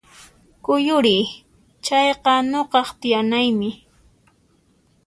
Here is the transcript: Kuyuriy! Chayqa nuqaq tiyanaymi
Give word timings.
Kuyuriy! 0.63 1.23
Chayqa 1.85 2.33
nuqaq 2.51 2.87
tiyanaymi 2.99 3.69